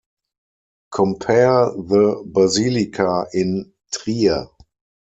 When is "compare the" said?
0.91-2.23